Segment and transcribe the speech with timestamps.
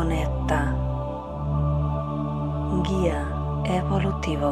[0.00, 0.72] conecta,
[2.88, 3.20] guía
[3.66, 4.50] evolutivo,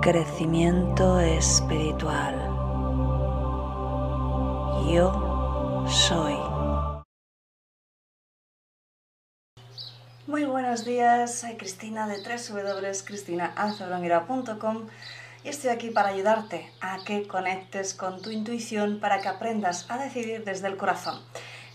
[0.00, 2.36] crecimiento espiritual.
[4.88, 6.36] Yo soy.
[10.28, 14.86] Muy buenos días, soy Cristina de www.cristinaazaronguera.com
[15.42, 19.98] y estoy aquí para ayudarte a que conectes con tu intuición para que aprendas a
[19.98, 21.20] decidir desde el corazón.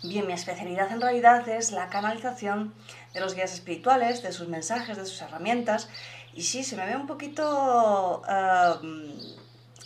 [0.04, 2.74] Bien, mi especialidad en realidad es la canalización
[3.14, 5.88] de los guías espirituales, de sus mensajes, de sus herramientas.
[6.34, 9.16] Y sí, se me ve un poquito eh,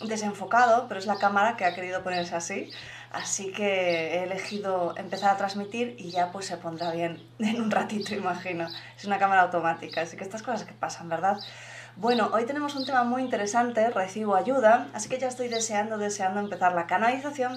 [0.04, 2.68] desenfocado, pero es la cámara que ha querido ponerse así.
[3.12, 7.70] Así que he elegido empezar a transmitir y ya pues se pondrá bien en un
[7.70, 8.66] ratito, imagino.
[8.96, 11.38] Es una cámara automática, así que estas cosas que pasan, ¿verdad?
[11.94, 16.40] Bueno, hoy tenemos un tema muy interesante, recibo ayuda, así que ya estoy deseando, deseando
[16.40, 17.56] empezar la canalización.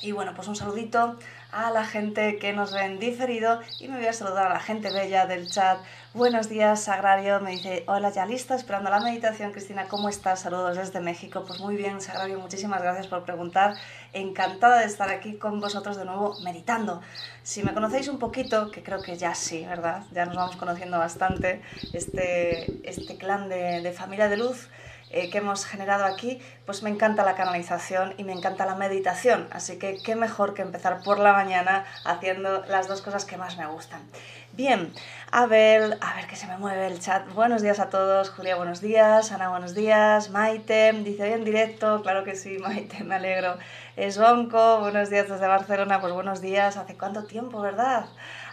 [0.00, 1.18] Y bueno, pues un saludito
[1.50, 4.92] a la gente que nos ven diferido y me voy a saludar a la gente
[4.92, 5.78] bella del chat.
[6.12, 7.40] Buenos días, Sagrario.
[7.40, 9.52] Me dice, hola, ya lista, esperando la meditación.
[9.52, 10.40] Cristina, ¿cómo estás?
[10.40, 11.44] Saludos desde México.
[11.46, 13.74] Pues muy bien, Sagrario, muchísimas gracias por preguntar.
[14.12, 17.00] Encantada de estar aquí con vosotros de nuevo meditando.
[17.42, 20.02] Si me conocéis un poquito, que creo que ya sí, ¿verdad?
[20.12, 21.62] Ya nos vamos conociendo bastante,
[21.94, 24.68] este, este clan de, de familia de luz
[25.10, 29.48] eh, que hemos generado aquí, pues me encanta la canalización y me encanta la meditación.
[29.50, 33.56] Así que qué mejor que empezar por la mañana haciendo las dos cosas que más
[33.56, 34.00] me gustan.
[34.52, 34.92] Bien,
[35.30, 37.32] a ver, a ver que se me mueve el chat.
[37.32, 38.30] Buenos días a todos.
[38.30, 39.30] Julia, buenos días.
[39.30, 40.30] Ana, buenos días.
[40.30, 42.02] Maite, dice hoy en directo.
[42.02, 43.56] Claro que sí, Maite, me alegro.
[43.96, 46.00] Esbonco, buenos días desde Barcelona.
[46.00, 46.76] Pues buenos días.
[46.76, 48.06] ¿Hace cuánto tiempo, verdad?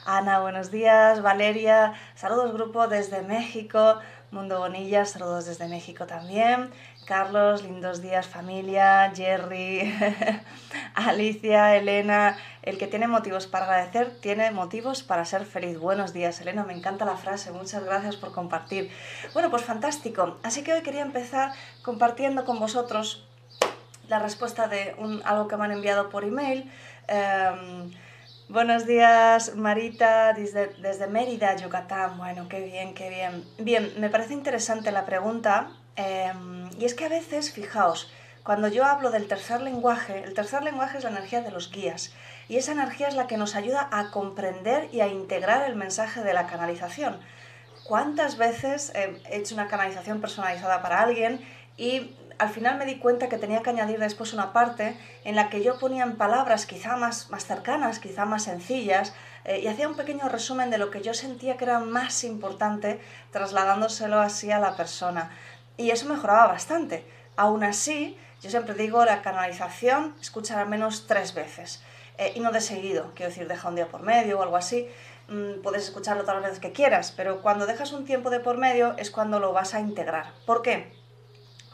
[0.05, 1.23] Ana, buenos días.
[1.23, 3.97] Valeria, saludos grupo desde México.
[4.35, 6.69] Mundo Bonilla, saludos desde México también.
[7.05, 9.09] Carlos, lindos días familia.
[9.15, 9.95] Jerry,
[10.93, 12.35] Alicia, Elena.
[12.61, 15.79] El que tiene motivos para agradecer tiene motivos para ser feliz.
[15.79, 16.65] Buenos días, Elena.
[16.65, 17.53] Me encanta la frase.
[17.53, 18.91] Muchas gracias por compartir.
[19.33, 20.37] Bueno, pues fantástico.
[20.43, 23.25] Así que hoy quería empezar compartiendo con vosotros
[24.09, 26.69] la respuesta de un, algo que me han enviado por email.
[27.07, 27.89] Um,
[28.47, 32.15] Buenos días, Marita, desde, Mérida, Yucatán.
[32.19, 33.43] Bueno, qué bien, qué bien.
[33.57, 35.71] Bien, me parece interesante la pregunta.
[35.95, 36.31] Eh,
[36.77, 38.11] y es que a veces, fijaos,
[38.43, 42.13] cuando yo hablo del tercer lenguaje, el tercer lenguaje es la energía de los guías.
[42.47, 46.21] Y esa energía es la que nos ayuda a comprender y a integrar el mensaje
[46.21, 47.19] de la canalización.
[47.83, 51.43] ¿Cuántas veces he hecho una canalización personalizada para alguien
[51.77, 55.49] y al final me di cuenta que tenía que añadir después una parte en la
[55.49, 59.13] que yo ponía en palabras quizá más, más cercanas, quizá más sencillas,
[59.45, 62.99] eh, y hacía un pequeño resumen de lo que yo sentía que era más importante,
[63.31, 65.31] trasladándoselo así a la persona.
[65.77, 67.05] Y eso mejoraba bastante.
[67.35, 71.83] Aún así, yo siempre digo, la canalización, escuchar al menos tres veces.
[72.17, 74.87] Eh, y no de seguido, quiero decir, deja un día por medio o algo así.
[75.27, 78.57] Mm, puedes escucharlo todas las veces que quieras, pero cuando dejas un tiempo de por
[78.57, 80.33] medio es cuando lo vas a integrar.
[80.45, 81.04] ¿Por qué?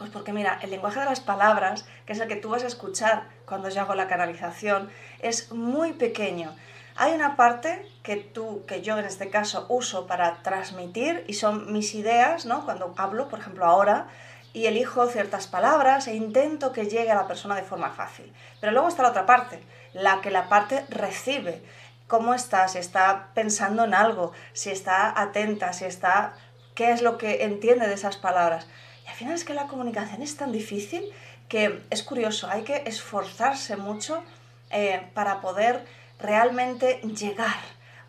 [0.01, 2.67] Pues porque mira, el lenguaje de las palabras, que es el que tú vas a
[2.67, 4.89] escuchar cuando yo hago la canalización,
[5.19, 6.55] es muy pequeño.
[6.95, 11.71] Hay una parte que tú, que yo en este caso uso para transmitir y son
[11.71, 12.65] mis ideas, ¿no?
[12.65, 14.07] Cuando hablo, por ejemplo, ahora,
[14.53, 18.33] y elijo ciertas palabras e intento que llegue a la persona de forma fácil.
[18.59, 19.61] Pero luego está la otra parte,
[19.93, 21.61] la que la parte recibe.
[22.07, 22.67] ¿Cómo está?
[22.67, 26.33] Si está pensando en algo, si está atenta, si está...
[26.73, 28.65] ¿Qué es lo que entiende de esas palabras?
[29.11, 31.03] Al final es que la comunicación es tan difícil
[31.49, 34.23] que es curioso, hay que esforzarse mucho
[34.69, 35.85] eh, para poder
[36.17, 37.57] realmente llegar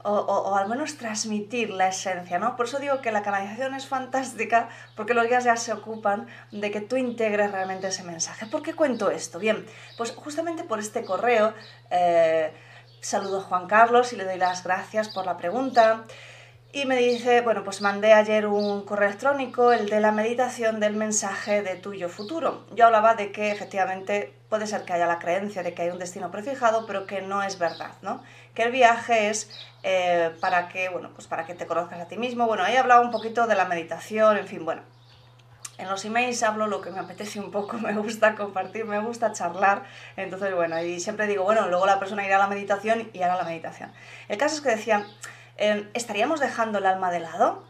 [0.05, 2.57] o, al menos transmitir la esencia, ¿no?
[2.57, 6.71] Por eso digo que la canalización es fantástica porque los guías ya se ocupan de
[6.71, 8.47] que tú integres realmente ese mensaje.
[8.47, 9.39] ¿Por qué cuento esto?
[9.39, 9.65] Bien,
[9.97, 11.55] pues justamente por este correo
[11.91, 12.53] eh,
[13.01, 16.05] saludo a Juan Carlos y le doy las gracias por la pregunta.
[16.75, 20.97] Y me dice, bueno, pues mandé ayer un correo electrónico, el de la meditación del
[20.97, 22.65] mensaje de tuyo futuro.
[22.75, 25.99] Yo hablaba de que efectivamente puede ser que haya la creencia de que hay un
[25.99, 28.23] destino prefijado, pero que no es verdad, ¿no?
[28.55, 29.51] Que el viaje es
[29.83, 32.47] eh, para que, bueno, pues para que te conozcas a ti mismo.
[32.47, 34.81] Bueno, ahí hablaba un poquito de la meditación, en fin, bueno.
[35.77, 39.33] en los emails hablo lo que me apetece un poco, me gusta compartir, me gusta
[39.33, 39.83] charlar.
[40.17, 43.37] Entonces, bueno, y siempre digo, bueno, luego la persona irá a la meditación y hará
[43.37, 43.93] la meditación.
[44.29, 45.07] El caso es que decía,
[45.57, 47.63] em, ¿estaríamos dejando el alma de lado?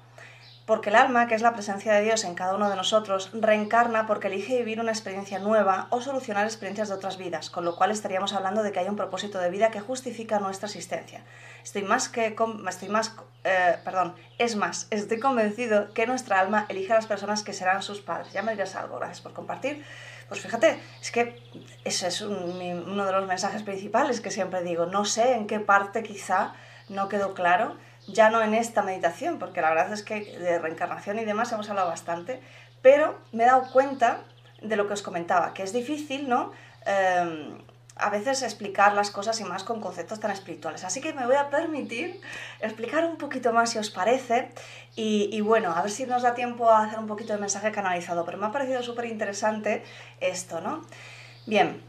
[0.66, 4.06] Porque el alma, que es la presencia de Dios en cada uno de nosotros, reencarna
[4.06, 7.90] porque elige vivir una experiencia nueva o solucionar experiencias de otras vidas, con lo cual
[7.90, 11.24] estaríamos hablando de que hay un propósito de vida que justifica nuestra existencia.
[11.64, 12.36] Estoy más que,
[12.68, 17.42] estoy más, eh, perdón, es más, estoy convencido que nuestra alma elige a las personas
[17.42, 18.32] que serán sus padres.
[18.32, 19.84] Ya me dirás algo, gracias por compartir.
[20.28, 21.42] Pues fíjate, es que
[21.84, 24.86] ese es uno de los mensajes principales que siempre digo.
[24.86, 26.54] No sé en qué parte quizá
[26.92, 31.18] no quedó claro ya no en esta meditación, porque la verdad es que de reencarnación
[31.18, 32.40] y demás hemos hablado bastante,
[32.82, 34.20] pero me he dado cuenta
[34.60, 36.52] de lo que os comentaba, que es difícil, ¿no?
[36.84, 37.58] Em,
[37.94, 40.82] a veces explicar las cosas y más con conceptos tan espirituales.
[40.82, 42.20] Así que me voy a permitir
[42.60, 44.50] explicar un poquito más si os parece
[44.96, 47.70] y, y bueno, a ver si nos da tiempo a hacer un poquito de mensaje
[47.70, 49.84] canalizado, pero me ha parecido súper interesante
[50.20, 50.84] esto, ¿no?
[51.46, 51.82] Bien,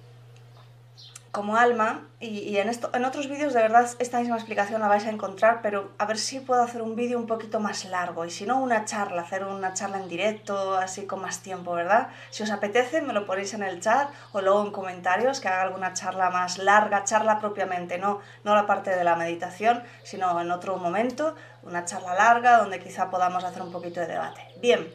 [1.34, 5.04] como alma, y, en, esto, en otros vídeos de verdad esta misma explicación la vais
[5.08, 8.30] a encontrar, pero a ver si puedo hacer un vídeo un poquito más largo, y
[8.30, 12.10] si no una charla, hacer una charla en directo, así con más tiempo, ¿verdad?
[12.30, 15.64] Si os apetece me lo ponéis en el chat o luego en comentarios que haga
[15.64, 20.52] alguna charla más larga, charla propiamente, no, no la parte de la meditación, sino en
[20.52, 21.34] otro momento,
[21.64, 24.42] una charla larga donde quizá podamos hacer un poquito de debate.
[24.62, 24.88] Bien,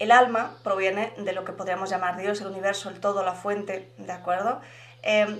[0.00, 3.92] el alma proviene de lo que podríamos llamar Dios, el universo, el todo, la fuente,
[3.98, 4.60] ¿de acuerdo?
[5.02, 5.38] Em,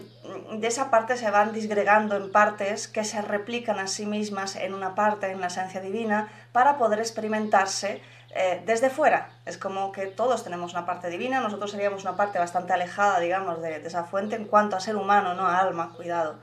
[0.53, 4.75] de esa parte se van disgregando en partes que se replican a sí mismas en
[4.75, 8.03] una parte, en la esencia divina, para poder experimentarse
[8.35, 9.31] eh, desde fuera.
[9.47, 13.63] Es como que todos tenemos una parte divina, nosotros seríamos una parte bastante alejada, digamos,
[13.63, 16.39] de, de esa fuente en cuanto a ser humano, no a alma, cuidado.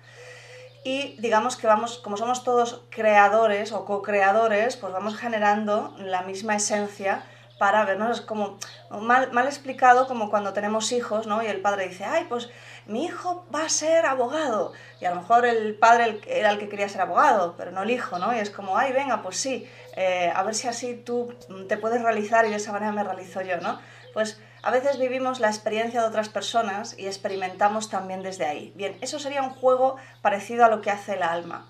[0.84, 6.56] Y digamos que vamos, como somos todos creadores o co-creadores, pues vamos generando la misma
[6.56, 7.24] esencia
[7.58, 8.20] para vernos.
[8.20, 8.58] Es como
[8.90, 11.44] mal, mal explicado como cuando tenemos hijos, ¿no?
[11.44, 12.50] Y el padre dice, ay, pues
[12.86, 14.74] mi hijo va a ser abogado.
[15.00, 17.92] Y a lo mejor el padre era el que quería ser abogado, pero no el
[17.92, 18.36] hijo, ¿no?
[18.36, 21.34] Y es como, ay, venga, pues sí, eh, a ver si así tú
[21.68, 23.80] te puedes realizar y de esa manera me realizo yo, ¿no?
[24.14, 28.74] Pues a veces vivimos la experiencia de otras personas y experimentamos también desde ahí.
[28.76, 31.68] Bien, eso sería un juego parecido a lo que hace el alma.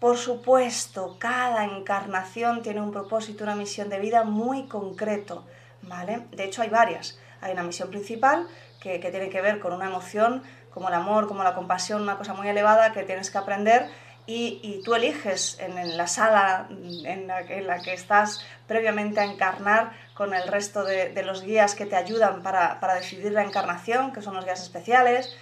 [0.00, 5.44] Por supuesto, cada encarnación tiene un propósito, una misión de vida muy concreto,
[5.82, 6.26] ¿vale?
[6.32, 7.18] De hecho, hay varias.
[7.40, 8.46] Hay una misión principal
[8.80, 12.34] que, tiene que ver con una emoción como el amor, como la compasión, una cosa
[12.34, 13.88] muy elevada que tienes que aprender
[14.26, 20.46] y, tú eliges en, la sala en la, que estás previamente a encarnar con el
[20.48, 24.44] resto de, los guías que te ayudan para, para, decidir la encarnación, que son los
[24.44, 25.34] guías especiales.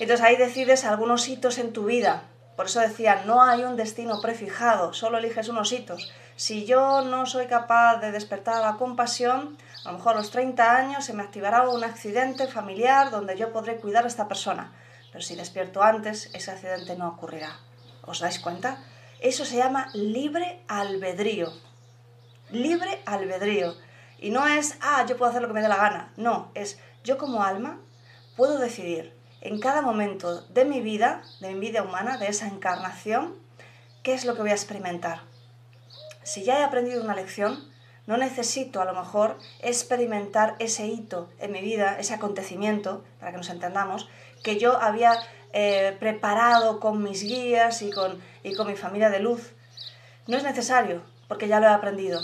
[0.00, 2.24] Entonces ahí decides algunos hitos en tu vida,
[2.56, 6.10] por eso decía, no hay un destino prefijado, solo eliges unos hitos.
[6.36, 10.76] Si yo no soy capaz de despertar la compasión, a lo mejor a los 30
[10.76, 14.72] años se me activará un accidente familiar donde yo podré cuidar a esta persona.
[15.12, 17.58] Pero si despierto antes, ese accidente no ocurrirá.
[18.02, 18.78] ¿Os dais cuenta?
[19.20, 21.52] Eso se llama libre albedrío.
[22.50, 23.74] Libre albedrío.
[24.18, 26.12] Y no es, ah, yo puedo hacer lo que me dé la gana.
[26.16, 27.80] No, es yo como alma
[28.36, 29.15] puedo decidir
[29.46, 33.34] en cada momento de mi vida, de mi vida humana, de esa encarnación,
[34.02, 35.20] qué es lo que voy a experimentar.
[36.24, 37.70] Si ya he aprendido una lección,
[38.06, 43.38] no necesito a lo mejor experimentar ese hito en mi vida, ese acontecimiento, para que
[43.38, 44.08] nos entendamos,
[44.42, 45.12] que yo había
[45.52, 49.52] eh, preparado con mis guías y con, y con mi familia de luz.
[50.26, 52.20] No es necesario, porque ya lo he aprendido,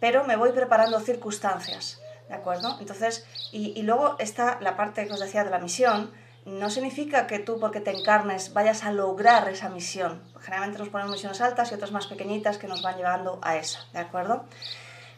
[0.00, 2.78] pero me voy preparando circunstancias, ¿de acuerdo?
[2.80, 6.10] Entonces, y, y luego está la parte que os decía de la misión,
[6.44, 10.22] no significa que tú, porque te encarnes, vayas a lograr esa misión.
[10.40, 13.84] Generalmente nos ponemos misiones altas y otras más pequeñitas que nos van llevando a esa,
[13.92, 14.44] ¿de acuerdo?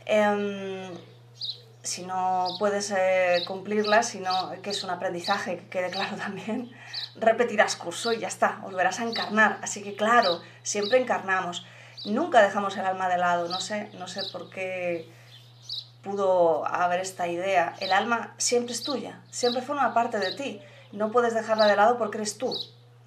[0.05, 0.93] Em,
[1.83, 6.71] si no puedes eh, cumplirlas, sino que es un aprendizaje, que quede claro también,
[7.17, 9.59] repetirás curso y ya está, volverás a encarnar.
[9.63, 11.67] Así que claro, siempre encarnamos.
[12.05, 15.09] Nunca dejamos el alma de lado, no sé, no sé por qué
[16.03, 17.75] pudo haber esta idea.
[17.81, 20.63] El alma siempre es tuya, siempre forma parte de ti
[20.95, 22.57] no puedes dejarla de lado porque eres tú,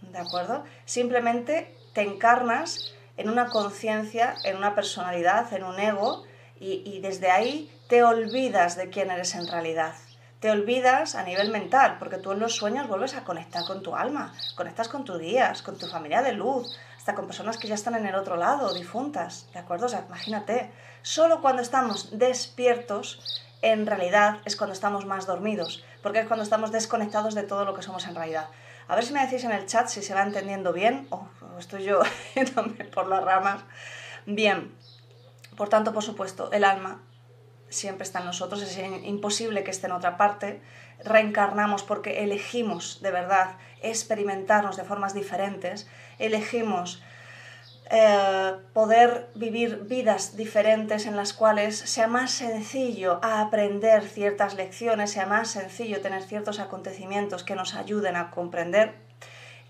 [0.02, 0.64] ¿de acuerdo?
[0.86, 6.24] Simplemente te encarnas en una conciencia, en una personalidad, en un ego,
[6.60, 9.94] y, desde ahí te olvidas de quién eres en realidad.
[10.40, 13.96] Te olvidas a nivel mental, porque tú en los sueños vuelves a conectar con tu
[13.96, 17.76] alma, conectas con tus guías, con tu familia de luz, hasta con personas que ya
[17.76, 19.86] están en el otro lado, difuntas, ¿de acuerdo?
[19.86, 26.20] O sea, imagínate, solo cuando estamos despiertos en realidad es cuando estamos más dormidos, porque
[26.20, 28.48] es cuando estamos desconectados de todo lo que somos en realidad.
[28.88, 31.28] A ver si me decís en el chat si se va entendiendo bien o
[31.60, 32.02] estoy yo
[32.94, 33.62] por las ramas.
[34.26, 34.74] Bien,
[35.56, 37.02] por tanto, por supuesto, el alma
[37.70, 40.62] siempre está en nosotros, es imposible que esté en otra parte.
[41.04, 45.88] Reencarnamos porque elegimos de verdad experimentarnos de formas diferentes,
[46.18, 47.04] elegimos
[47.90, 55.26] eh, poder vivir vidas diferentes en las cuales sea más sencillo aprender ciertas lecciones, sea
[55.26, 58.96] más sencillo tener ciertos acontecimientos que nos ayuden a comprender.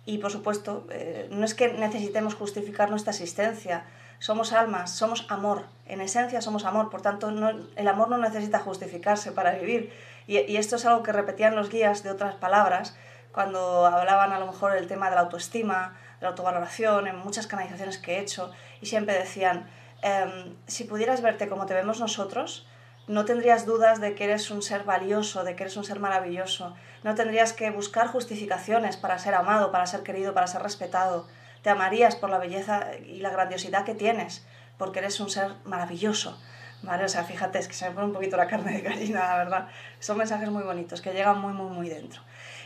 [0.06, 3.86] Y por supuesto, eh, no es que necesitemos justificar nuestra existencia,
[4.20, 9.32] somos almas, somos amor, en esencia somos amor, por tanto el amor no necesita justificarse
[9.32, 9.94] para vivir.
[10.26, 12.98] Y, esto es algo que repetían los guías de otras palabras
[13.32, 17.98] cuando hablaban a lo mejor del tema de la autoestima, la autovaloración, en muchas canalizaciones
[17.98, 19.70] que he hecho, y siempre decían,
[20.02, 22.68] em, si pudieras verte como te vemos nosotros,
[23.08, 26.76] no tendrías dudas de que eres un ser valioso, de que eres un ser maravilloso,
[27.04, 31.28] no tendrías que buscar justificaciones para ser amado, para ser querido, para ser respetado
[31.68, 34.46] te amarías por la belleza y la grandiosidad que tienes,
[34.78, 36.40] porque eres un ser maravilloso.
[36.84, 37.04] ¿Vale?
[37.04, 39.38] O sea, fíjate, es que se me pone un poquito la carne de gallina, la
[39.38, 39.68] verdad.
[40.00, 42.22] Son mensajes muy bonitos, que llegan muy, muy, muy dentro.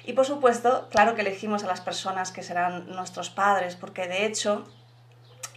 [0.06, 4.26] Y por supuesto, claro que elegimos a las personas que serán nuestros padres, porque de
[4.26, 4.66] hecho,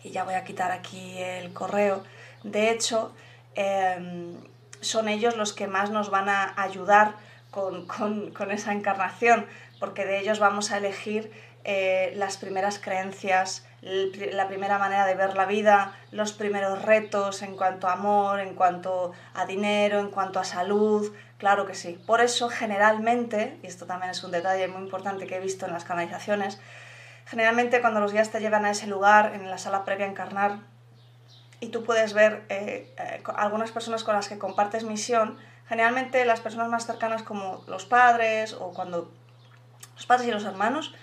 [0.02, 2.02] y ya voy a quitar aquí el correo,
[2.42, 3.12] de hecho,
[3.54, 4.36] em,
[4.80, 7.14] son ellos los que más nos van a ayudar
[7.54, 9.46] con, esa encarnación,
[9.78, 11.30] porque de ellos vamos a elegir
[11.64, 17.56] eh, las primeras creencias, la primera manera de ver la vida, los primeros retos en
[17.56, 22.02] cuanto a amor, en cuanto a dinero, en cuanto a salud, claro que sí.
[22.06, 25.72] Por eso generalmente, y esto también es un detalle muy importante que he visto en
[25.72, 26.60] las canalizaciones,
[27.26, 30.58] generalmente cuando los guías te llevan a ese lugar, en la sala previa a encarnar,
[31.60, 36.40] y tú puedes ver eh, eh, algunas personas con las que compartes misión, generalmente las
[36.40, 39.10] personas más cercanas como los padres o cuando
[39.94, 40.94] los padres y los hermanos,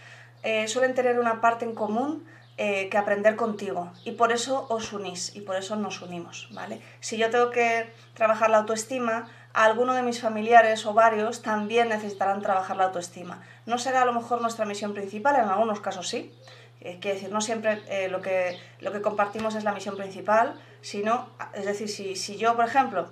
[0.44, 2.26] eh, suelen tener una parte en común
[2.58, 6.82] eh, que aprender contigo y por eso os unís y por eso nos unimos, ¿vale?
[7.00, 12.42] Si yo tengo que trabajar la autoestima, alguno de mis familiares o varios también necesitarán
[12.42, 13.42] trabajar la autoestima.
[13.66, 16.34] No será a lo mejor nuestra misión principal, en algunos casos sí.
[16.82, 21.30] Eh, quiere decir, no siempre lo, que, lo que compartimos es la misión principal, sino,
[21.54, 23.12] es decir, si, si yo, por ejemplo,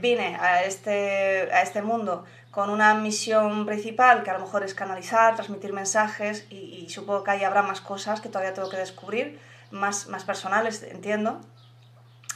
[0.00, 4.74] vine a este, a este mundo con una misión principal que a lo mejor es
[4.74, 9.40] canalizar, transmitir mensajes y, supongo que ahí habrá más cosas que todavía tengo que descubrir,
[9.70, 11.40] más, más personales, entiendo.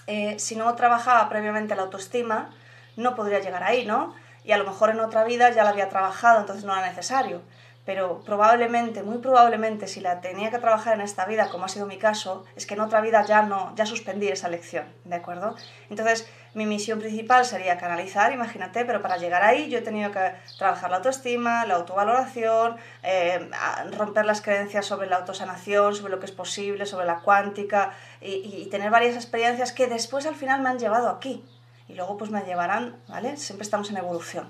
[0.07, 2.51] Eh, si no trabajaba previamente la autoestima,
[2.97, 4.15] no podría llegar ahí, ¿no?
[4.43, 7.43] Y a lo mejor en otra vida ya la había trabajado, entonces no era necesario.
[7.87, 11.87] Pero probablemente, muy probablemente, si la tenía que trabajar en esta vida, como ha sido
[11.87, 15.55] mi caso, es que en otra vida ya no, ya suspendí esa lección, ¿de acuerdo?
[15.89, 20.33] Entonces, mi misión principal sería canalizar, imagínate, pero para llegar ahí yo he tenido que
[20.59, 23.51] trabajar la autoestima, la autovaloración, eh,
[23.93, 28.67] romper las creencias sobre la autosanación, sobre lo que es posible, sobre la cuántica y,
[28.71, 31.45] tener varias experiencias que después al final me han llevado aquí
[31.89, 33.37] y luego pues me llevarán, ¿vale?
[33.37, 34.49] Siempre estamos en evolución.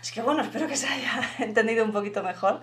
[0.00, 2.60] Así que bueno, espero que se haya entendido un poquito mejor.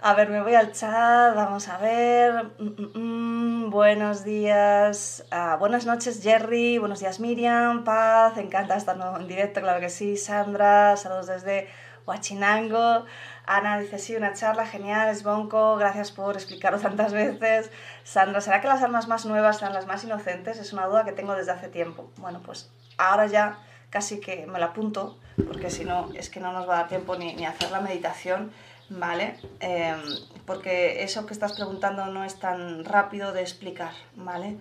[0.00, 2.52] A ver, me voy al chat, vamos a ver.
[2.58, 8.96] Mm, mm, mm, buenos días, ah, buenas noches Jerry, buenos días Miriam, Paz, encanta estar
[9.18, 10.16] en directo, claro que sí.
[10.16, 11.68] Sandra, saludos desde
[12.06, 13.06] Huachinango.
[13.44, 17.70] Ana dice, sí, una charla genial, es bonco, gracias por explicarlo tantas veces.
[18.04, 20.58] Sandra, ¿será que las armas más nuevas serán las más inocentes?
[20.58, 22.10] Es una duda que tengo desde hace tiempo.
[22.18, 23.58] Bueno, pues ahora ya
[23.90, 26.88] casi que me la apunto, porque si no, es que no nos va a dar
[26.88, 28.52] tiempo ni, ni hacer la meditación
[28.90, 29.36] ¿vale?
[29.60, 30.00] Em,
[30.46, 34.56] porque eso que estás preguntando no es tan rápido de explicar, ¿vale?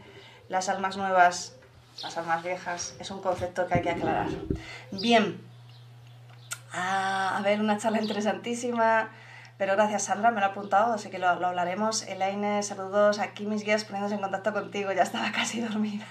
[0.50, 1.56] Las almas nuevas,
[2.04, 4.28] las almas viejas, es un concepto que hay que aclarar.
[4.92, 5.42] Bien,
[6.74, 9.10] ah, a ver, una charla interesantísima,
[9.58, 12.04] pero gracias Sandra, me lo he apuntado, así que lo, lo hablaremos.
[12.04, 16.06] Elaine, saludos, aquí mis guías poniéndose en contacto contigo, ya estaba casi dormida.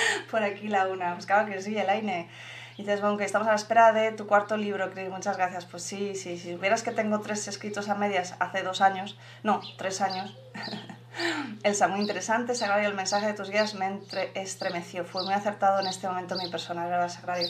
[0.30, 2.28] Por aquí la una, pues claro que sí, Elaine.
[2.76, 5.64] dices, bueno, que estamos a la espera de tu cuarto libro, Cris, muchas gracias.
[5.64, 9.60] Pues sí, sí, si vieras que tengo tres escritos a medias hace dos años, no,
[9.76, 10.36] tres años.
[11.64, 14.00] Elsa, muy interesante, Sagrario, el mensaje de tus guías me
[14.34, 15.04] estremeció.
[15.04, 17.48] Fue muy acertado en este momento mi persona, ¿verdad, Sagrario?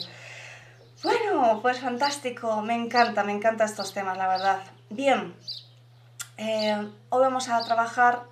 [1.03, 4.59] Bueno, pues fantástico, me encanta, me encantan estos temas, la verdad.
[4.89, 5.33] Bien,
[6.41, 8.23] eh, hoy vamos a trabajar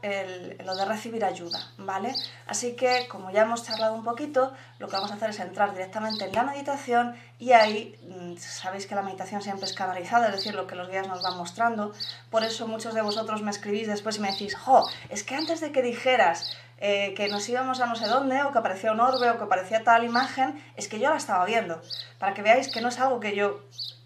[0.64, 2.16] lo de recibir ayuda, ¿vale?
[2.46, 5.74] Así que, como ya hemos charlado un poquito, lo que vamos a hacer es entrar
[5.74, 10.36] directamente en la meditación y ahí mm, sabéis que la meditación siempre es canalizada, es
[10.38, 11.92] decir, lo que los guías nos van mostrando.
[12.32, 15.60] Por eso muchos de vosotros me escribís después y me decís, jo, es que antes
[15.60, 19.02] de que dijeras eh, que nos íbamos a no sé dónde, o que aparecía un
[19.02, 21.82] orbe, o que aparecía tal imagen, es que yo la estaba viendo.
[22.20, 23.60] Para que veáis que no es algo que yo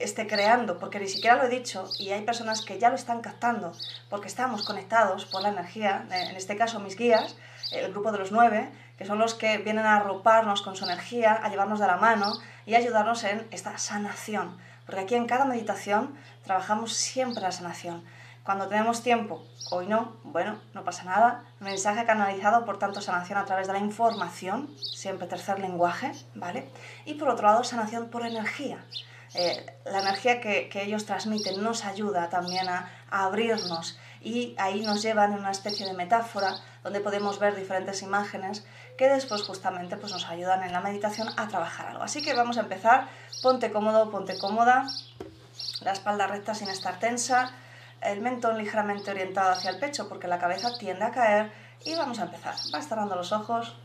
[0.03, 3.21] esté creando, porque ni siquiera lo he dicho, y hay personas que ya lo están
[3.21, 3.71] captando,
[4.09, 7.35] porque estamos conectados por la energía, en este caso mis guías,
[7.71, 11.33] el grupo de los nueve, que son los que vienen a arroparnos con su energía,
[11.33, 12.33] a llevarnos de la mano
[12.65, 14.57] y ayudarnos en esta sanación.
[14.85, 18.03] Porque aquí en cada meditación trabajamos siempre la sanación.
[18.43, 21.43] Cuando tenemos tiempo, hoy no, bueno, no pasa nada.
[21.59, 26.67] Mensaje canalizado, por tanto, sanación a través de la información, siempre tercer lenguaje, ¿vale?
[27.05, 28.83] Y por otro lado, sanación por energía.
[29.33, 35.33] Eh, la energía que, ellos transmiten nos ayuda también a, abrirnos y ahí nos llevan
[35.33, 38.65] en una especie de metáfora donde podemos ver diferentes imágenes
[38.97, 42.03] que después justamente pues, nos ayudan en la meditación a trabajar algo.
[42.03, 43.07] Así que vamos a empezar.
[43.41, 44.87] Ponte cómodo, ponte cómoda,
[45.81, 47.51] la espalda recta sin estar tensa
[48.01, 51.51] el mentón ligeramente orientado hacia el pecho porque la cabeza tiende a caer
[51.85, 52.55] y vamos a empezar.
[52.71, 53.75] Vas cerrando los ojos.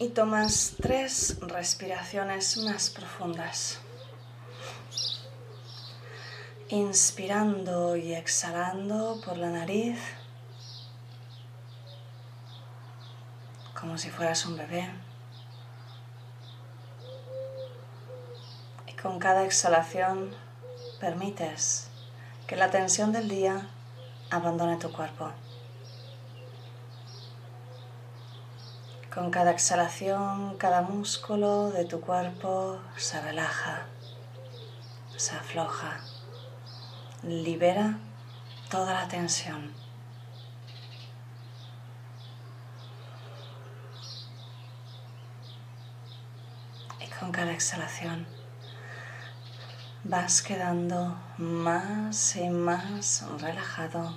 [0.00, 3.80] Y tomas tres respiraciones más profundas.
[6.68, 9.98] Inspirando y exhalando por la nariz,
[13.74, 14.88] como si fueras un bebé.
[19.02, 20.34] Con cada exhalación
[21.00, 21.88] permites
[22.48, 23.68] que la tensión del día
[24.30, 25.32] abandone tu cuerpo.
[29.18, 33.86] Con cada exhalación, cada músculo de tu cuerpo se relaja,
[35.16, 35.98] se afloja,
[37.24, 37.98] libera
[38.70, 39.74] toda la tensión.
[47.00, 48.24] Y con cada exhalación,
[50.04, 54.14] vas quedando más y más relajado,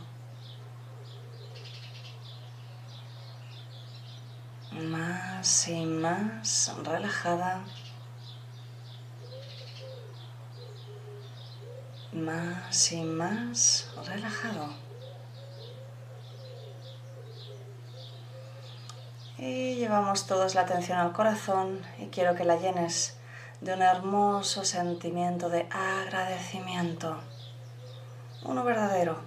[4.81, 7.61] más y más relajada,
[12.11, 14.69] más y más relajado.
[19.37, 23.17] Y llevamos todos la atención al corazón y quiero que la llenes
[23.59, 27.17] de un hermoso sentimiento de agradecimiento.
[28.43, 29.17] Uno verdadero,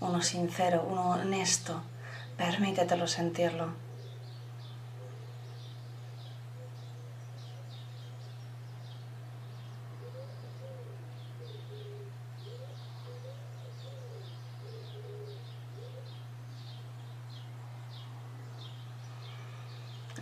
[0.00, 1.82] uno sincero, uno honesto.
[2.36, 3.83] Permítetelo sentirlo.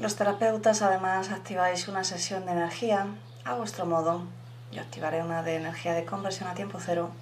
[0.03, 3.07] Los terapeutas además activáis una sesión de energía
[3.45, 4.25] a vuestro modo.
[4.73, 7.13] Yo activaré una de energía de conversión a tiempo cero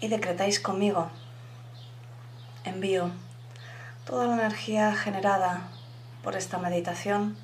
[0.00, 1.10] y decretáis conmigo.
[2.62, 3.10] Envío
[4.06, 5.62] toda la energía generada
[6.22, 7.36] por esta meditación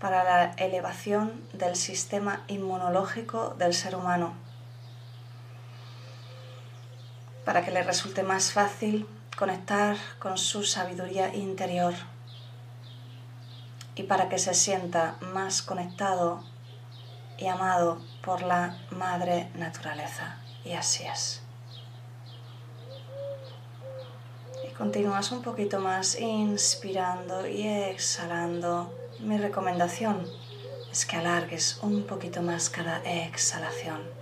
[0.00, 4.34] para la elevación del sistema inmunológico del ser humano,
[7.46, 11.94] para que le resulte más fácil conectar con su sabiduría interior
[14.00, 16.42] y para que se sienta más conectado
[17.36, 20.38] y amado por la madre naturaleza.
[20.64, 21.42] Y así es.
[24.66, 28.90] Y continúas un poquito más inspirando y exhalando.
[29.18, 30.26] Mi recomendación
[30.90, 34.20] es que alargues un poquito más cada exhalación.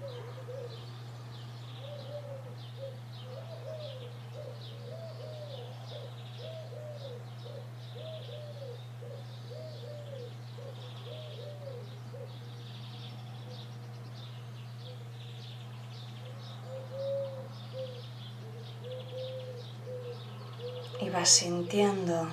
[21.09, 22.27] y sintiendo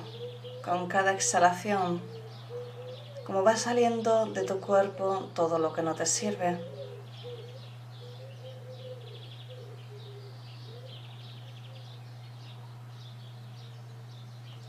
[0.64, 2.02] con cada exhalación
[3.26, 6.60] cómo va saliendo de tu cuerpo todo lo que no te sirve.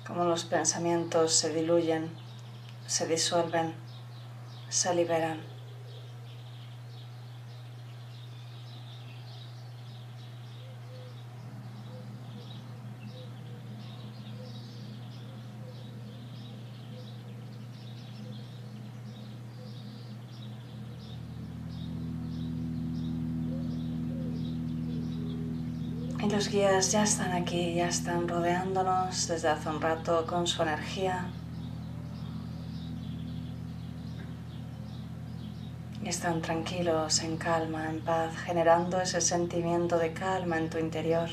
[0.06, 2.10] Como los pensamientos se diluyen,
[2.86, 3.74] se disuelven,
[4.68, 5.55] se liberan.
[26.50, 31.26] Guías ya están aquí, ya están rodeándonos desde hace un rato con su energía.
[36.02, 41.28] Y están tranquilos, en calma, en paz, generando ese sentimiento de calma en tu interior.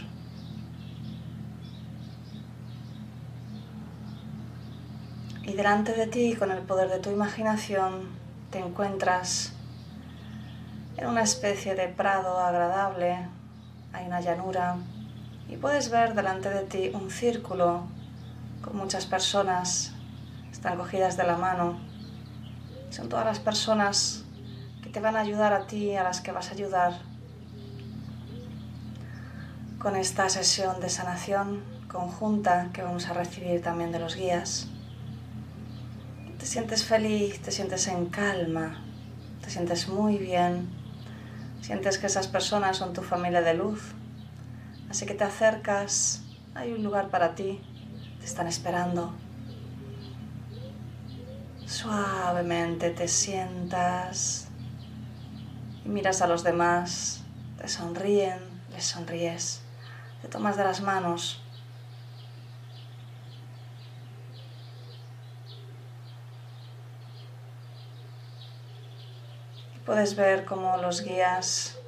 [5.43, 8.07] Y delante de ti, con el poder de tu imaginación,
[8.49, 9.53] te encuentras
[10.97, 13.27] en una especie de prado agradable,
[13.91, 14.77] hay una llanura
[15.53, 17.83] y puedes ver delante de ti un círculo
[18.63, 19.93] con muchas personas,
[20.51, 21.79] están cogidas de la mano.
[22.89, 24.23] Son todas las personas
[24.81, 26.93] que te van a ayudar a ti, a las que vas a ayudar
[29.77, 34.69] con esta sesión de sanación conjunta que vamos a recibir también de los guías.
[36.39, 38.81] Te sientes feliz, te sientes en calma,
[39.43, 40.67] te sientes muy bien,
[41.61, 43.93] sientes que esas personas son tu familia de luz,
[44.93, 46.21] así que te acercas,
[46.53, 47.59] hay un lugar para ti,
[48.19, 49.11] te están esperando.
[51.65, 54.49] Suavemente te sientas
[55.83, 57.23] y miras a los demás,
[57.57, 58.37] te sonríen,
[58.71, 59.63] les sonríes,
[60.21, 61.41] te tomas de las manos.
[69.75, 71.79] Y puedes ver cómo los guías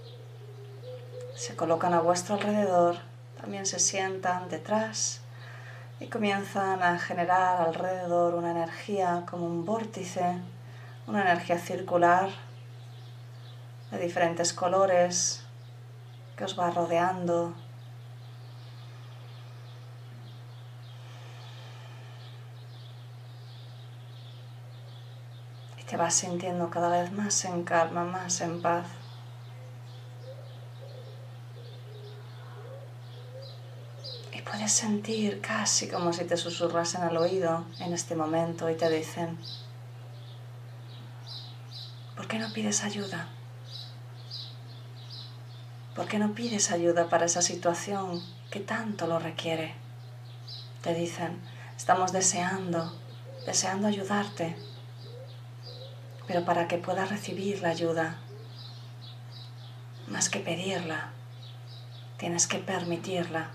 [1.36, 2.98] se colocan a vuestro alrededor,
[3.40, 5.22] también se sientan detrás
[6.00, 10.40] y comienzan a generar alrededor una energía como un vórtice,
[11.08, 12.30] una energía circular
[13.92, 15.46] de diferentes colores
[16.36, 17.54] que os va rodeando.
[25.80, 28.88] Y te vas sintiendo cada vez más en calma, más en paz.
[34.34, 34.42] Y
[34.74, 39.38] sentir casi como si te susurrasen al oído en este momento y te dicen,
[42.16, 43.28] ¿por qué no pides ayuda?
[45.96, 49.74] ¿Por qué no pides ayuda para esa situación que tanto lo requiere?
[50.82, 51.40] Te dicen,
[51.78, 52.94] estamos deseando,
[53.46, 54.56] deseando ayudarte,
[56.28, 58.18] pero para que puedas recibir la ayuda,
[60.08, 61.12] más que pedirla,
[62.18, 63.52] tienes que permitirla.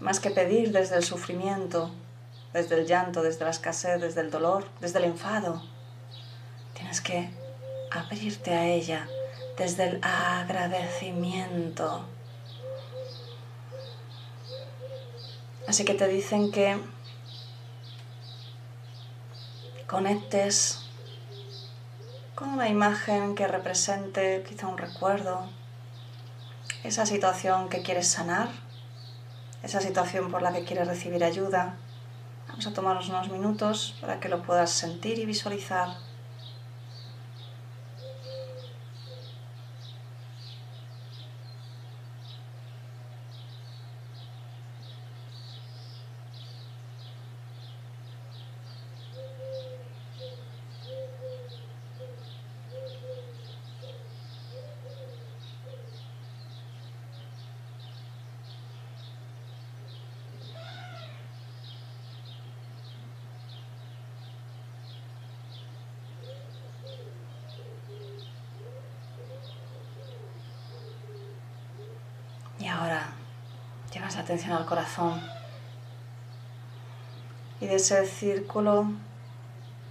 [0.00, 1.90] Más que pedir desde el sufrimiento,
[2.52, 5.62] desde el llanto, desde la escasez, desde el dolor, desde el enfado,
[6.74, 7.30] tienes que
[7.90, 9.08] abrirte a ella
[9.56, 12.04] desde el agradecimiento.
[15.66, 16.78] Así que te dicen que
[19.86, 20.80] conectes
[22.34, 25.48] con una imagen que represente quizá un recuerdo,
[26.82, 28.48] esa situación que quieres sanar,
[29.64, 31.76] esa situación por la que quieres recibir ayuda.
[32.48, 35.88] Vamos a tomarnos unos minutos para que lo puedas sentir y visualizar.
[72.64, 73.12] Y ahora
[73.92, 75.22] llevas la atención al corazón
[77.60, 78.86] y de ese círculo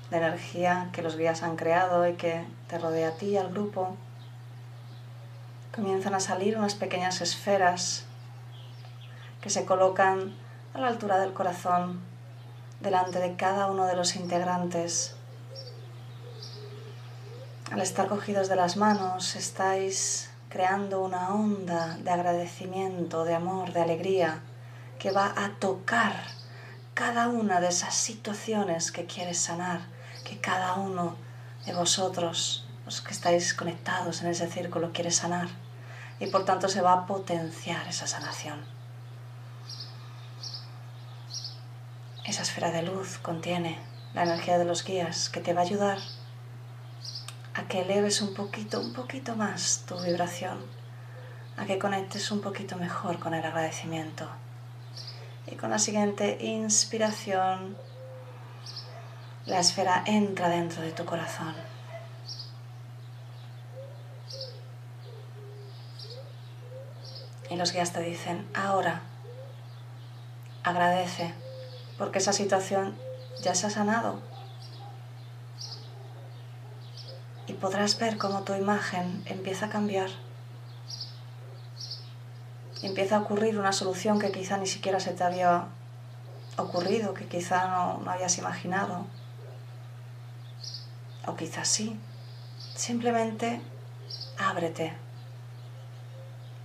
[0.10, 3.50] de energía que los guías han creado y que te rodea a ti y al
[3.50, 3.96] grupo,
[5.74, 8.06] comienzan a salir unas pequeñas esferas
[9.39, 10.36] que se colocan
[10.74, 12.02] a la altura del corazón
[12.80, 15.15] delante de cada uno de los integrantes.
[17.72, 23.82] Al estar cogidos de las manos, estáis creando una onda de agradecimiento, de amor, de
[23.82, 24.39] alegría,
[25.00, 26.13] que va a tocar
[26.94, 29.82] cada una de esas situaciones que quieres sanar,
[30.24, 31.16] que cada uno
[31.66, 35.48] de vosotros, los que estáis conectados en ese círculo, quiere sanar.
[36.20, 38.63] Y por tanto se va a potenciar esa sanación.
[42.26, 43.80] Esa esfera de luz contiene
[44.13, 45.98] la energía de los guías que te va a ayudar
[47.56, 50.60] a que eleves un poquito, un poquito más tu vibración,
[51.58, 54.28] a que conectes un poquito mejor con el agradecimiento.
[55.48, 57.78] Y con la siguiente inspiración,
[59.46, 61.54] la esfera entra dentro de tu corazón.
[67.50, 69.02] Y los guías te dicen, ahora
[70.63, 71.34] agradece,
[72.00, 72.98] porque esa situación
[73.44, 74.22] ya se ha sanado,
[77.47, 80.10] y podrás ver cómo tu imagen empieza a cambiar.
[82.82, 85.67] Empieza a ocurrir una solución que quizá ni siquiera se te había
[86.58, 89.06] ocurrido, que quizá no, no habías imaginado.
[91.25, 91.99] O quizás sí.
[92.75, 93.62] Simplemente
[94.38, 94.93] ábrete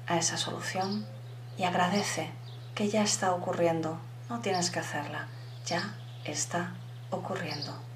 [0.07, 1.07] a esa solución
[1.57, 2.31] y agradece
[2.75, 3.99] que ya está ocurriendo.
[4.29, 5.29] No tienes que hacerla,
[5.67, 6.75] ya está
[7.11, 7.89] ocurriendo.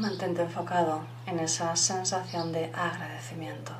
[0.00, 3.72] Mantente enfocado en esa sensación de agradecimiento.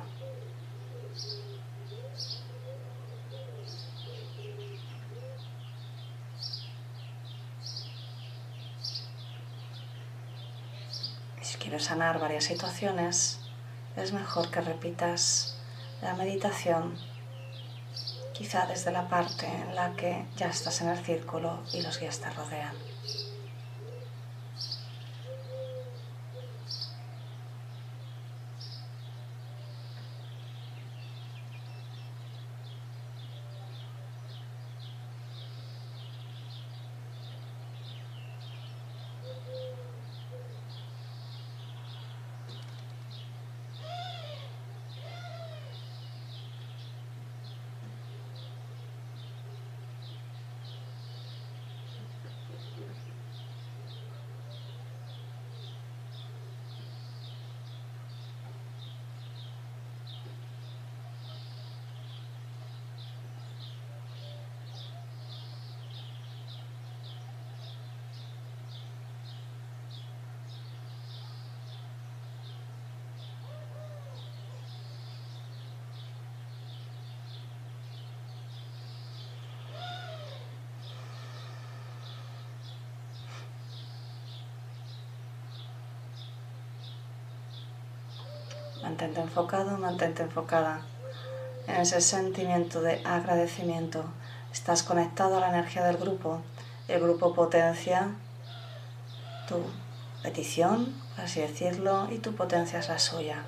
[11.41, 13.41] Si quieres sanar varias situaciones,
[13.97, 15.57] es mejor que repitas
[16.01, 16.97] la meditación,
[18.33, 22.21] quizá desde la parte en la que ya estás en el círculo y los guías
[22.21, 22.90] te rodean.
[88.81, 90.81] Mantente enfocado, mantente enfocada
[91.67, 94.03] en ese sentimiento de agradecimiento.
[94.51, 96.41] Estás conectado a la energía del grupo.
[96.87, 98.09] El grupo potencia
[99.47, 99.63] tu
[100.23, 103.45] petición, así decirlo, y tu potencia es la suya.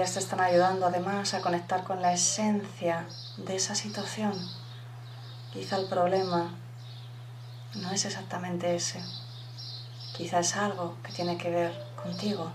[0.00, 4.32] Días te están ayudando además a conectar con la esencia de esa situación.
[5.52, 6.54] Quizá el problema
[7.74, 9.02] no es exactamente ese.
[10.16, 12.50] Quizá es algo que tiene que ver contigo.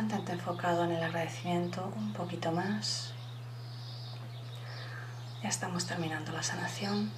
[0.00, 0.36] Mantente
[0.84, 3.12] en el agradecimiento un poquito más.
[5.42, 7.10] Ya estamos terminando la sanación.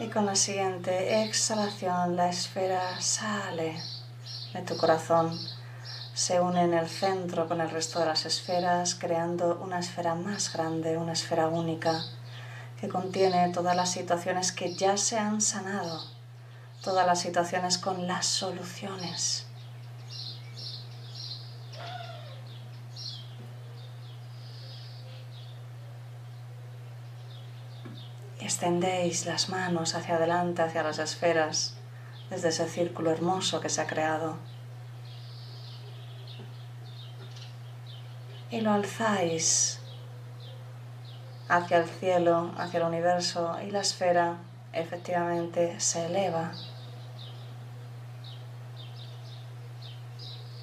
[0.00, 3.82] Y con la siguiente exhalación la esfera sale
[4.54, 5.36] de tu corazón,
[6.14, 10.52] se une en el centro con el resto de las esferas, creando una esfera más
[10.52, 12.04] grande, una esfera única,
[12.80, 16.04] que contiene todas las situaciones que ya se han sanado,
[16.80, 19.47] todas las situaciones con las soluciones.
[28.58, 31.76] Extendéis las manos hacia adelante, hacia las esferas,
[32.28, 34.36] desde ese círculo hermoso que se ha creado.
[38.50, 39.78] Y lo alzáis
[41.48, 44.38] hacia el cielo, hacia el universo y la esfera
[44.72, 46.50] efectivamente se eleva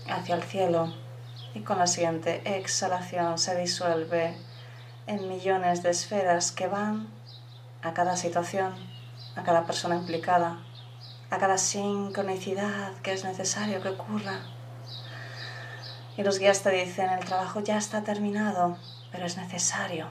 [0.09, 0.93] hacia el cielo
[1.53, 4.35] y con la siguiente exhalación se disuelve
[5.07, 7.15] en millones de esferas que van
[7.85, 8.73] a cada situación,
[9.35, 10.59] a cada persona implicada,
[11.29, 14.39] a cada sincronicidad que es necesario que ocurra.
[16.17, 18.77] Y los guías te dicen, el trabajo ya está terminado,
[19.11, 20.07] pero es necesario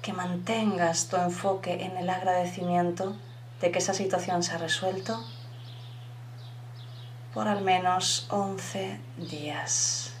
[0.00, 3.16] que mantengas tu enfoque en el agradecimiento
[3.60, 5.24] de que esa situación se ha resuelto
[7.32, 10.12] por al menos 11 días.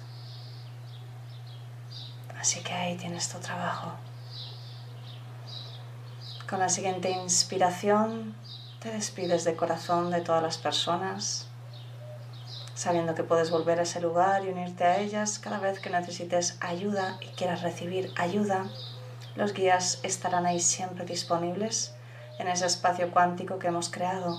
[2.40, 3.92] Así que ahí tienes tu trabajo.
[6.52, 8.34] Con la siguiente inspiración
[8.78, 11.46] te despides de corazón de todas las personas,
[12.74, 16.58] sabiendo que puedes volver a ese lugar y unirte a ellas cada vez que necesites
[16.60, 18.66] ayuda y quieras recibir ayuda.
[19.34, 21.94] Los guías estarán ahí siempre disponibles
[22.38, 24.38] en ese espacio cuántico que hemos creado.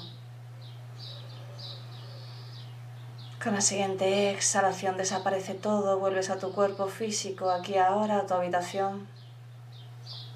[3.44, 8.36] Con la siguiente exhalación desaparece todo, vuelves a tu cuerpo físico, aquí ahora, a tu
[8.36, 9.08] habitación.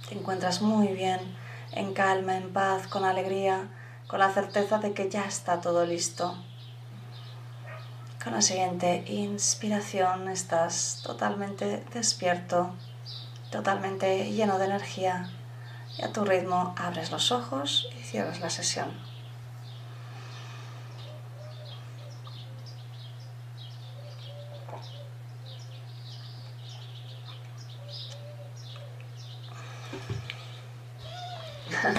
[0.10, 1.20] Te encuentras muy bien,
[1.78, 3.70] en calma, en paz, con alegría,
[4.08, 6.36] con la certeza de que ya está todo listo.
[8.24, 12.74] Con la siguiente inspiración estás totalmente despierto,
[13.52, 15.30] totalmente lleno de energía
[15.98, 19.17] y a tu ritmo abres los ojos y cierras la sesión.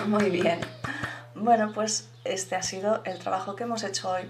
[0.19, 0.61] Muy bien.
[1.35, 4.23] Bueno, pues este ha sido el trabajo que hemos hecho hoy.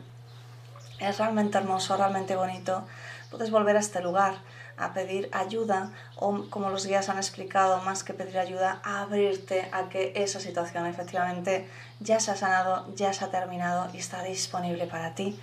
[0.99, 2.85] Es realmente hermoso, realmente bonito.
[3.31, 4.35] Puedes volver a este lugar
[4.77, 9.69] a pedir ayuda o, como los guías han explicado, más que pedir ayuda, a abrirte
[9.71, 11.69] a que esa situación efectivamente
[12.01, 15.39] ya se ha sanado, ya se ha terminado y está disponible para ti.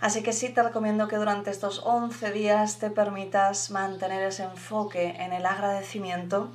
[0.00, 5.14] Así que sí te recomiendo que durante estos 11 días te permitas mantener ese enfoque
[5.20, 6.50] en el agradecimiento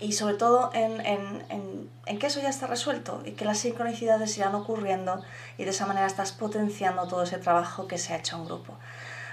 [0.00, 4.36] y sobre todo en, en, en, que eso ya está resuelto y que las sincronicidades
[4.38, 5.22] irán ocurriendo
[5.56, 8.74] y de esa manera estás potenciando todo ese trabajo que se ha hecho en grupo.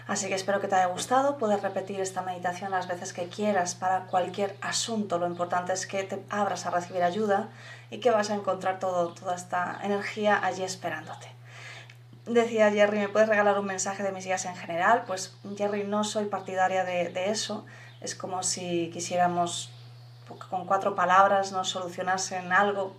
[0.07, 3.73] Así que espero que te haya gustado, puedes repetir esta meditación las veces que quieras
[3.73, 5.17] para cualquier asunto.
[5.17, 7.49] Lo importante es que te abras a recibir ayuda
[7.89, 11.27] y que vas a encontrar todo, toda esta energía allí esperándote.
[12.27, 15.03] Decía Jerry, ¿me puedes regalar un mensaje de mis guías en general?
[15.07, 17.65] Pues Jerry, no soy partidaria de, de eso.
[17.99, 19.71] Es como si quisiéramos
[20.49, 22.95] con cuatro palabras nos solucionasen algo.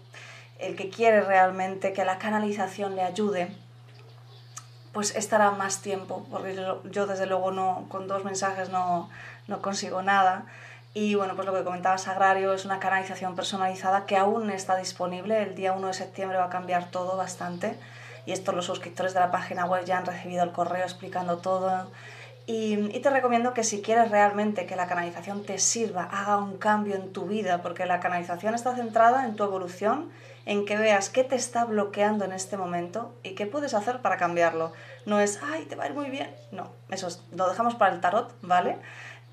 [0.58, 3.54] El que quiere realmente que la canalización le ayude,
[4.92, 6.54] pues estará más tiempo, porque
[6.90, 9.10] yo, desde luego no, con dos mensajes no,
[9.46, 10.46] no consigo nada.
[10.94, 15.42] Y bueno, pues lo que comentaba Sagrario es una canalización personalizada que aún está disponible.
[15.42, 17.78] El día 1 de septiembre va a cambiar todo bastante.
[18.24, 21.90] Y esto los suscriptores de la página web ya han recibido el correo explicando todo.
[22.48, 26.94] Y, te recomiendo que si quieres realmente que la canalización te sirva, haga un cambio
[26.94, 30.11] en tu vida, porque la canalización está centrada en tu evolución
[30.44, 34.16] en que veas qué te está bloqueando en este momento y qué puedes hacer para
[34.16, 34.72] cambiarlo.
[35.04, 36.32] No es, ay, te va a ir muy bien.
[36.52, 38.78] No, eso lo dejamos para el tarot, ¿vale?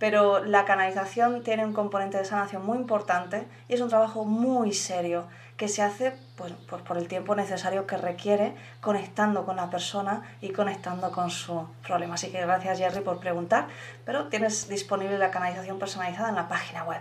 [0.03, 4.73] Pero la canalización tiene un componente de sanación muy importante y es un trabajo muy
[4.73, 9.69] serio que se hace pues, por, por el tiempo necesario que requiere conectando con la
[9.69, 12.15] persona y conectando con su problema.
[12.15, 13.67] Así que gracias Jerry por preguntar,
[14.03, 16.99] pero tienes disponible la canalización personalizada en la página web.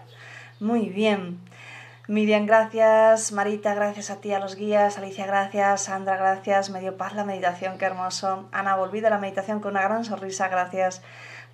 [0.60, 1.40] Muy bien.
[2.06, 3.32] Miriam, gracias.
[3.32, 4.96] Marita, gracias a ti, a los guías.
[4.96, 5.82] Alicia, gracias.
[5.82, 6.70] Sandra, gracias.
[6.70, 8.48] Me dio paz la meditación, qué hermoso.
[8.52, 11.02] Ana, volví de la meditación con una gran sonrisa, gracias.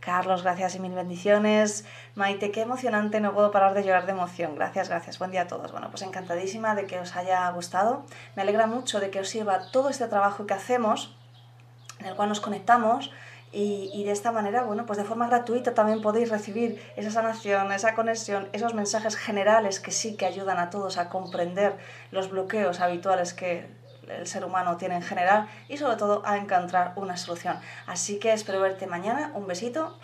[0.01, 1.85] Carlos, gracias y mil bendiciones.
[2.15, 4.55] Maite, qué emocionante, no puedo parar de llorar de emoción.
[4.55, 5.19] Gracias, gracias.
[5.19, 5.73] Buen día a todos.
[5.73, 8.05] Bueno, pues encantadísima de que os haya gustado.
[8.37, 11.17] Me alegra mucho de que os sirva todo este trabajo que hacemos,
[11.99, 13.11] en el cual nos conectamos
[13.51, 17.95] y, de esta manera, bueno, pues de forma gratuita también podéis recibir esa sanación, esa
[17.95, 21.77] conexión, esos mensajes generales que sí que ayudan a todos a comprender
[22.11, 23.67] los bloqueos habituales que
[24.11, 27.59] el ser humano tiene en general y sobre todo a encontrar una solución.
[27.87, 29.97] Así que espero verte mañana, un besito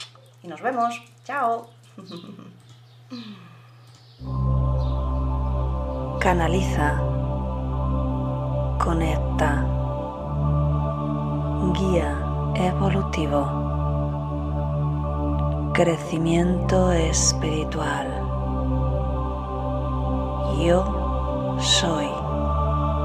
[0.42, 1.02] y nos vemos.
[1.24, 1.70] Chao.
[6.20, 7.14] Canaliza
[8.84, 9.64] Conecta.
[11.72, 12.18] Guía
[12.54, 13.40] evolutivo.
[15.74, 18.06] Crecimiento espiritual.
[20.58, 22.13] Yo soy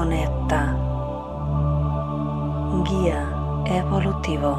[0.00, 0.62] Conecta.
[2.88, 3.20] Guía
[3.66, 4.52] evolutivo.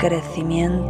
[0.00, 0.84] Crecimiento